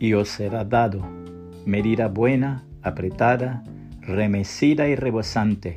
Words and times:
Y 0.00 0.14
os 0.14 0.30
será 0.30 0.64
dado, 0.64 1.08
medida 1.64 2.08
buena, 2.08 2.64
apretada, 2.82 3.62
remecida 4.00 4.88
y 4.88 4.96
rebosante, 4.96 5.76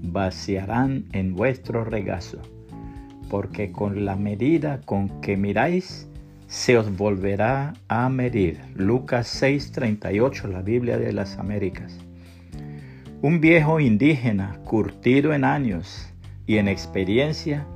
vaciarán 0.00 1.04
en 1.12 1.34
vuestro 1.34 1.84
regazo, 1.84 2.38
porque 3.28 3.70
con 3.70 4.06
la 4.06 4.16
medida 4.16 4.80
con 4.86 5.20
que 5.20 5.36
miráis, 5.36 6.08
se 6.46 6.78
os 6.78 6.96
volverá 6.96 7.74
a 7.88 8.08
medir. 8.08 8.60
Lucas 8.74 9.26
6:38, 9.42 10.48
la 10.48 10.62
Biblia 10.62 10.96
de 10.96 11.12
las 11.12 11.36
Américas. 11.36 11.98
Un 13.20 13.42
viejo 13.42 13.78
indígena, 13.78 14.58
curtido 14.64 15.34
en 15.34 15.44
años 15.44 16.10
y 16.46 16.56
en 16.56 16.68
experiencia, 16.68 17.66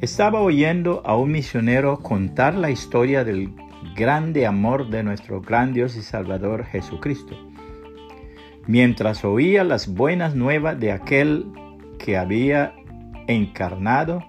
estaba 0.00 0.40
oyendo 0.40 1.02
a 1.04 1.16
un 1.16 1.32
misionero 1.32 1.98
contar 1.98 2.54
la 2.54 2.70
historia 2.70 3.24
del 3.24 3.50
grande 3.94 4.46
amor 4.46 4.88
de 4.88 5.02
nuestro 5.02 5.40
gran 5.40 5.72
Dios 5.72 5.96
y 5.96 6.02
Salvador 6.02 6.64
Jesucristo. 6.64 7.36
Mientras 8.66 9.24
oía 9.24 9.62
las 9.64 9.88
buenas 9.88 10.34
nuevas 10.34 10.80
de 10.80 10.92
aquel 10.92 11.46
que 11.98 12.16
había 12.16 12.74
encarnado, 13.26 14.24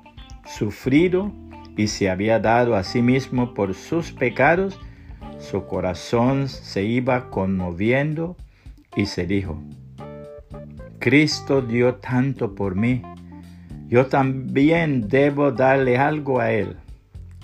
sufrido 0.46 1.32
y 1.78 1.88
se 1.88 2.10
había 2.10 2.40
dado 2.40 2.76
a 2.76 2.84
sí 2.84 3.02
mismo 3.02 3.54
por 3.54 3.74
sus 3.74 4.12
pecados, 4.12 4.80
su 5.40 5.66
corazón 5.66 6.48
se 6.48 6.84
iba 6.84 7.30
conmoviendo 7.30 8.36
y 8.96 9.06
se 9.06 9.26
dijo, 9.26 9.62
Cristo 11.00 11.62
dio 11.62 11.96
tanto 11.96 12.56
por 12.56 12.76
mí, 12.76 13.02
yo 13.88 14.08
también 14.08 15.08
debo 15.08 15.52
darle 15.52 15.98
algo 15.98 16.40
a 16.40 16.52
Él. 16.52 16.78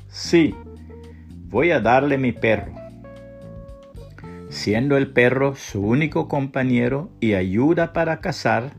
Sí, 0.07 0.55
voy 1.52 1.71
a 1.71 1.82
darle 1.82 2.18
mi 2.18 2.32
perro. 2.32 2.71
Siendo 4.49 4.96
el 4.98 5.12
perro 5.12 5.55
su 5.55 5.85
único 5.85 6.30
compañero 6.30 7.10
y 7.20 7.34
ayuda 7.34 7.91
para 7.91 8.21
cazar, 8.21 8.71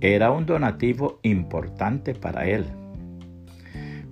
era 0.00 0.30
un 0.30 0.46
donativo 0.46 1.20
importante 1.22 2.14
para 2.14 2.46
él. 2.46 2.64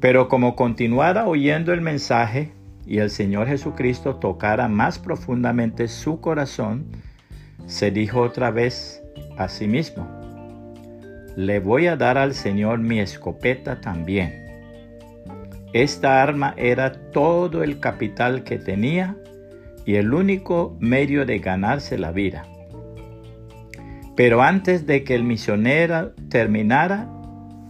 Pero 0.01 0.29
como 0.29 0.55
continuara 0.55 1.27
oyendo 1.27 1.73
el 1.73 1.81
mensaje 1.81 2.53
y 2.87 2.99
el 2.99 3.11
Señor 3.11 3.49
Jesucristo 3.49 4.17
tocara 4.17 4.69
más 4.69 4.99
profundamente 4.99 5.89
su 5.89 6.21
corazón, 6.21 6.87
se 7.67 7.91
dijo 7.91 8.21
otra 8.21 8.51
vez 8.51 9.03
a 9.39 9.49
sí 9.49 9.67
mismo, 9.67 10.07
le 11.37 11.59
voy 11.59 11.87
a 11.87 11.97
dar 11.97 12.19
al 12.19 12.35
Señor 12.35 12.81
mi 12.81 13.01
escopeta 13.01 13.81
también. 13.81 14.48
Esta 15.73 16.23
arma 16.23 16.55
era 16.57 16.93
todo 17.11 17.63
el 17.63 17.79
capital 17.79 18.43
que 18.43 18.59
tenía 18.59 19.17
y 19.85 19.97
el 19.97 20.15
único 20.15 20.77
medio 20.81 21.27
de 21.27 21.39
ganarse 21.39 21.99
la 21.99 22.11
vida. 22.11 22.45
Pero 24.17 24.43
antes 24.43 24.87
de 24.87 25.05
que 25.05 25.15
el 25.15 25.25
misionero 25.25 26.13
terminara, 26.29 27.09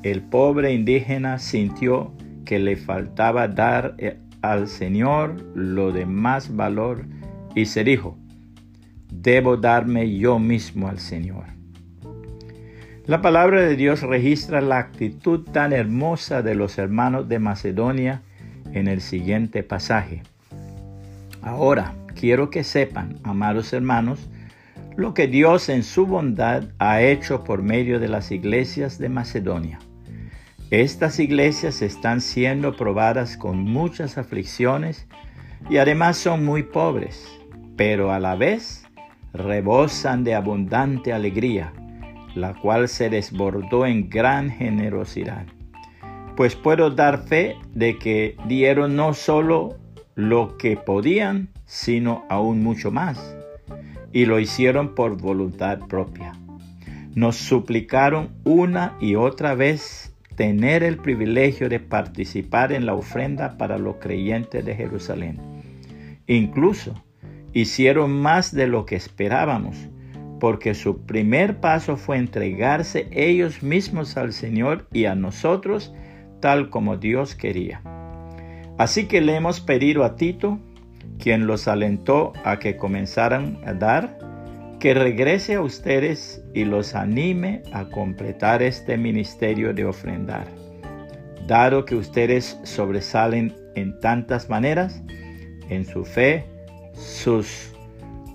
el 0.02 0.22
pobre 0.22 0.72
indígena 0.72 1.38
sintió 1.38 2.14
que 2.44 2.58
le 2.58 2.76
faltaba 2.76 3.48
dar 3.48 3.94
eh, 3.98 4.18
al 4.42 4.68
Señor 4.68 5.36
lo 5.54 5.92
de 5.92 6.06
más 6.06 6.54
valor 6.54 7.04
y 7.54 7.66
se 7.66 7.84
dijo, 7.84 8.16
debo 9.12 9.56
darme 9.56 10.16
yo 10.16 10.38
mismo 10.38 10.88
al 10.88 10.98
Señor. 10.98 11.57
La 13.08 13.22
palabra 13.22 13.62
de 13.62 13.74
Dios 13.74 14.02
registra 14.02 14.60
la 14.60 14.76
actitud 14.76 15.40
tan 15.40 15.72
hermosa 15.72 16.42
de 16.42 16.54
los 16.54 16.76
hermanos 16.76 17.26
de 17.26 17.38
Macedonia 17.38 18.20
en 18.74 18.86
el 18.86 19.00
siguiente 19.00 19.62
pasaje. 19.62 20.22
Ahora, 21.40 21.94
quiero 22.14 22.50
que 22.50 22.64
sepan, 22.64 23.18
amados 23.22 23.72
hermanos, 23.72 24.28
lo 24.94 25.14
que 25.14 25.26
Dios 25.26 25.70
en 25.70 25.84
su 25.84 26.04
bondad 26.04 26.64
ha 26.78 27.00
hecho 27.00 27.44
por 27.44 27.62
medio 27.62 27.98
de 27.98 28.08
las 28.08 28.30
iglesias 28.30 28.98
de 28.98 29.08
Macedonia. 29.08 29.78
Estas 30.70 31.18
iglesias 31.18 31.80
están 31.80 32.20
siendo 32.20 32.76
probadas 32.76 33.38
con 33.38 33.60
muchas 33.60 34.18
aflicciones 34.18 35.06
y 35.70 35.78
además 35.78 36.18
son 36.18 36.44
muy 36.44 36.62
pobres, 36.62 37.26
pero 37.74 38.12
a 38.12 38.20
la 38.20 38.36
vez 38.36 38.84
rebosan 39.32 40.24
de 40.24 40.34
abundante 40.34 41.14
alegría, 41.14 41.72
la 42.34 42.54
cual 42.54 42.88
se 42.88 43.10
desbordó 43.10 43.86
en 43.86 44.08
gran 44.08 44.50
generosidad. 44.50 45.46
Pues 46.36 46.54
puedo 46.54 46.90
dar 46.90 47.24
fe 47.24 47.56
de 47.74 47.98
que 47.98 48.36
dieron 48.46 48.96
no 48.96 49.14
solo 49.14 49.76
lo 50.14 50.56
que 50.56 50.76
podían, 50.76 51.48
sino 51.64 52.24
aún 52.28 52.62
mucho 52.62 52.90
más, 52.90 53.36
y 54.12 54.26
lo 54.26 54.40
hicieron 54.40 54.94
por 54.94 55.20
voluntad 55.20 55.80
propia. 55.88 56.32
Nos 57.14 57.36
suplicaron 57.36 58.30
una 58.44 58.96
y 59.00 59.14
otra 59.16 59.54
vez 59.54 60.14
tener 60.36 60.84
el 60.84 60.98
privilegio 60.98 61.68
de 61.68 61.80
participar 61.80 62.72
en 62.72 62.86
la 62.86 62.94
ofrenda 62.94 63.58
para 63.58 63.76
los 63.76 63.96
creyentes 63.96 64.64
de 64.64 64.76
Jerusalén. 64.76 65.40
Incluso 66.28 66.94
hicieron 67.52 68.12
más 68.12 68.54
de 68.54 68.68
lo 68.68 68.86
que 68.86 68.94
esperábamos, 68.94 69.76
porque 70.40 70.74
su 70.74 71.02
primer 71.02 71.60
paso 71.60 71.96
fue 71.96 72.16
entregarse 72.16 73.08
ellos 73.10 73.62
mismos 73.62 74.16
al 74.16 74.32
Señor 74.32 74.86
y 74.92 75.06
a 75.06 75.14
nosotros 75.14 75.92
tal 76.40 76.70
como 76.70 76.96
Dios 76.96 77.34
quería. 77.34 77.82
Así 78.78 79.06
que 79.06 79.20
le 79.20 79.34
hemos 79.34 79.60
pedido 79.60 80.04
a 80.04 80.16
Tito, 80.16 80.58
quien 81.18 81.46
los 81.46 81.66
alentó 81.66 82.32
a 82.44 82.58
que 82.58 82.76
comenzaran 82.76 83.58
a 83.66 83.72
dar, 83.72 84.18
que 84.78 84.94
regrese 84.94 85.56
a 85.56 85.60
ustedes 85.60 86.40
y 86.54 86.64
los 86.64 86.94
anime 86.94 87.62
a 87.72 87.86
completar 87.86 88.62
este 88.62 88.96
ministerio 88.96 89.74
de 89.74 89.84
ofrendar. 89.84 90.46
Dado 91.48 91.84
que 91.84 91.96
ustedes 91.96 92.60
sobresalen 92.62 93.52
en 93.74 93.98
tantas 93.98 94.48
maneras, 94.48 95.02
en 95.68 95.84
su 95.84 96.04
fe, 96.04 96.44
sus 96.94 97.72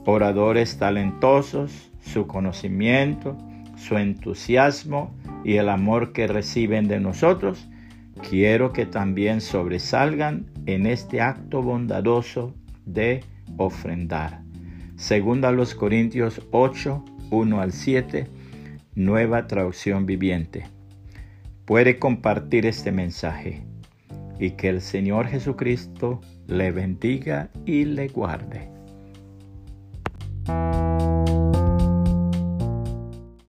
oradores 0.06 0.78
talentosos, 0.78 1.93
su 2.04 2.28
conocimiento, 2.28 3.38
su 3.76 3.98
entusiasmo 3.98 5.16
y 5.44 5.56
el 5.56 5.70
amor 5.70 6.14
que 6.14 6.28
reciben 6.28 6.88
de 6.88 7.00
nosotros, 7.00 7.68
quiero 8.30 8.74
que 8.74 8.86
también 8.86 9.42
sobresalgan 9.42 10.46
en 10.66 10.86
este 10.86 11.22
acto 11.22 11.62
bondadoso 11.62 12.54
de 12.86 13.24
ofrendar. 13.58 14.42
Segunda 14.96 15.52
los 15.52 15.74
Corintios 15.74 16.42
8, 16.52 17.04
1 17.32 17.62
al 17.62 17.72
7, 17.72 18.28
nueva 18.96 19.48
traducción 19.48 20.06
viviente. 20.06 20.66
Puede 21.66 21.98
compartir 21.98 22.66
este 22.66 22.92
mensaje 22.92 23.64
y 24.40 24.52
que 24.52 24.70
el 24.70 24.82
Señor 24.82 25.28
Jesucristo 25.28 26.22
le 26.48 26.72
bendiga 26.72 27.50
y 27.66 27.86
le 27.86 28.10
guarde. 28.10 28.73